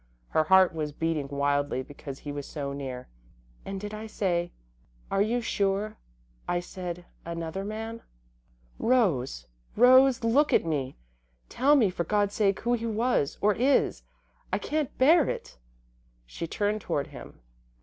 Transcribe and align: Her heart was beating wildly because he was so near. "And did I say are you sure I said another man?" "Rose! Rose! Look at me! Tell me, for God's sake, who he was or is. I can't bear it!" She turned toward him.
Her 0.29 0.45
heart 0.45 0.73
was 0.73 0.91
beating 0.91 1.27
wildly 1.27 1.83
because 1.83 2.17
he 2.17 2.31
was 2.31 2.47
so 2.47 2.73
near. 2.73 3.07
"And 3.65 3.79
did 3.79 3.93
I 3.93 4.07
say 4.07 4.51
are 5.11 5.21
you 5.21 5.41
sure 5.41 5.97
I 6.47 6.59
said 6.59 7.05
another 7.23 7.63
man?" 7.63 8.01
"Rose! 8.79 9.45
Rose! 9.75 10.23
Look 10.23 10.53
at 10.53 10.65
me! 10.65 10.97
Tell 11.49 11.75
me, 11.75 11.91
for 11.91 12.03
God's 12.03 12.33
sake, 12.33 12.61
who 12.61 12.73
he 12.73 12.87
was 12.87 13.37
or 13.41 13.53
is. 13.53 14.01
I 14.51 14.57
can't 14.57 14.97
bear 14.97 15.29
it!" 15.29 15.59
She 16.25 16.47
turned 16.47 16.81
toward 16.81 17.05
him. 17.05 17.39